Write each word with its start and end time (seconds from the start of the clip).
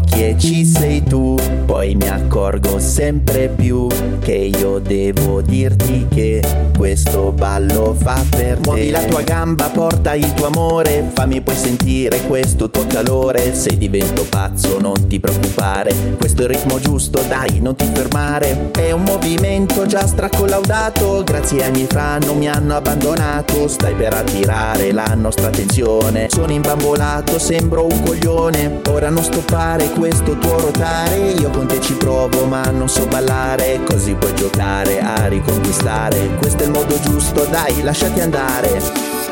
che 0.00 0.36
ci 0.38 0.64
sei 0.64 1.02
tu. 1.02 1.36
Poi 1.64 1.94
mi 1.94 2.08
accorgo 2.08 2.78
sempre 2.78 3.48
più 3.48 3.86
che 4.20 4.32
io 4.32 4.78
devo 4.78 5.40
dirti 5.40 6.06
che 6.08 6.42
questo 6.76 7.32
ballo 7.32 7.94
fa 7.96 8.22
per 8.28 8.58
te. 8.58 8.62
Muovi 8.64 8.90
la 8.90 9.04
tua 9.04 9.22
gamba, 9.22 9.68
porta 9.68 10.14
il 10.14 10.32
tuo 10.34 10.46
amore, 10.46 11.10
fammi 11.12 11.40
poi 11.40 11.54
sentire 11.54 12.20
questo 12.22 12.70
tuo 12.70 12.86
calore. 12.86 13.54
Se 13.54 13.76
divento 13.76 14.24
pazzo 14.28 14.78
non 14.80 15.06
ti 15.06 15.20
preoccupare, 15.20 15.94
questo 16.16 16.42
è 16.42 16.44
il 16.44 16.50
ritmo 16.50 16.78
giusto, 16.78 17.22
dai 17.28 17.60
non 17.60 17.76
ti 17.76 17.88
fermare. 17.92 18.70
È 18.72 18.90
un 18.92 19.02
movimento 19.02 19.86
già 19.86 20.06
stracollaudato, 20.06 21.22
grazie 21.24 21.64
ai 21.64 21.70
miei 21.70 21.86
fan 21.88 22.22
non 22.24 22.38
mi 22.38 22.48
hanno 22.48 22.74
abbandonato. 22.74 23.68
Stai 23.68 23.94
per 23.94 24.14
attirare 24.14 24.92
la 24.92 25.14
nostra 25.14 25.48
attenzione, 25.48 26.28
sono 26.30 26.52
imbambolato, 26.52 27.38
sembro 27.38 27.86
un 27.86 28.02
coglione. 28.02 28.80
Ora 28.88 29.08
non 29.10 29.22
stoppare 29.22 29.83
questo 29.90 30.36
tuo 30.38 30.58
rotare, 30.58 31.16
io 31.32 31.50
con 31.50 31.66
te 31.66 31.80
ci 31.80 31.94
provo 31.94 32.44
ma 32.44 32.62
non 32.70 32.88
so 32.88 33.06
ballare, 33.06 33.80
così 33.84 34.14
puoi 34.14 34.34
giocare 34.34 35.00
a 35.00 35.26
riconquistare. 35.26 36.36
Questo 36.36 36.62
è 36.62 36.66
il 36.66 36.72
modo 36.72 36.98
giusto, 37.00 37.44
dai 37.44 37.82
lasciati 37.82 38.20
andare. 38.20 38.80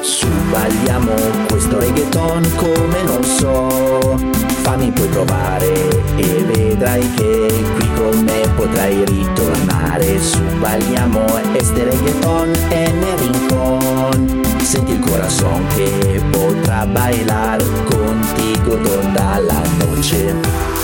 Su 0.00 0.28
balliamo 0.50 1.12
questo 1.48 1.78
reggaeton 1.78 2.50
come 2.56 3.02
non 3.02 3.24
so. 3.24 4.16
Fammi 4.62 4.90
puoi 4.92 5.08
provare 5.08 5.88
e 6.16 6.44
vedrai 6.44 7.14
che 7.14 7.46
qui 7.76 7.88
con 7.94 8.18
me 8.24 8.48
potrai 8.54 9.04
ritornare. 9.04 10.20
Su 10.20 10.40
balliamo 10.58 11.24
este 11.54 11.84
reggaeton 11.84 12.52
en 12.70 13.02
el 13.02 13.18
rincón 13.18 14.46
Senti 14.68 14.92
il 14.92 14.98
corazón 14.98 15.66
che 15.68 16.20
potrà 16.30 16.84
bailar 16.84 17.58
contigo 18.78 19.00
toda 19.14 19.40
la 19.40 20.77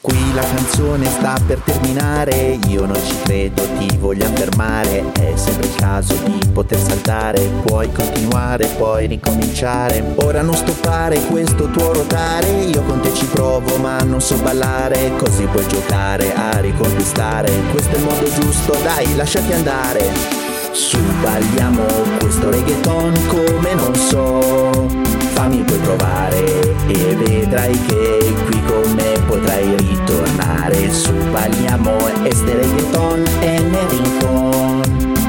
noche 0.00 0.18
la 0.34 0.42
canzone 0.42 1.06
sta 1.06 1.36
per 1.46 1.58
terminare. 1.64 2.58
Io 2.68 2.86
non 2.86 2.96
ci 3.04 3.16
credo, 3.22 3.66
ti 3.78 3.96
voglio 3.96 4.24
affermare. 4.24 5.12
È 5.12 5.32
sempre 5.34 5.66
il 5.66 5.74
caso 5.74 6.14
di 6.24 6.46
poter 6.52 6.78
saltare. 6.78 7.40
Puoi 7.64 7.90
continuare, 7.92 8.66
puoi 8.76 9.06
ricominciare. 9.06 10.02
Ora 10.16 10.42
non 10.42 10.54
stoppare 10.54 11.20
questo 11.26 11.68
tuo 11.70 11.92
rotare. 11.92 12.46
Io 12.46 12.82
con 12.82 13.00
te 13.00 13.12
ci 13.14 13.26
provo 13.26 13.76
ma 13.78 13.98
non 13.98 14.20
so 14.20 14.36
ballare. 14.36 15.12
Così 15.16 15.44
puoi 15.46 15.66
giocare 15.66 16.32
a 16.34 16.58
riconquistare. 16.60 17.50
Questo 17.72 17.96
è 17.96 17.98
il 17.98 18.04
modo 18.04 18.30
giusto, 18.30 18.76
dai 18.82 19.16
lasciati 19.16 19.52
andare. 19.52 20.36
Su 20.70 20.98
balliamo 21.22 21.84
questo 22.20 22.50
reggaeton 22.50 23.26
come 23.26 23.74
non 23.74 23.94
so 23.94 25.07
Fammi 25.48 25.62
puoi 25.62 25.78
provare 25.78 26.44
e 26.88 27.14
vedrai 27.14 27.72
che 27.86 28.34
qui 28.44 28.62
con 28.66 28.92
me 28.92 29.18
potrai 29.26 29.74
ritornare. 29.76 30.92
Su 30.92 31.14
Pagliamo 31.32 31.96
Estere 32.24 32.66
Guetón 32.66 33.24
e 33.40 33.58
ne 33.58 33.88
rincón 33.88 34.82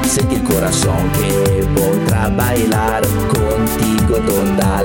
Senti 0.04 0.34
il 0.34 0.42
corazon 0.42 1.10
che 1.12 1.66
potrà 1.72 2.28
bailar 2.28 3.00
contigo 3.28 4.20
toda 4.24 4.79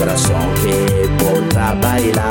corazón 0.00 0.54
que 0.62 1.08
por 1.22 1.74
bailar. 1.74 2.29